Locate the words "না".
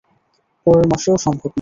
1.43-1.49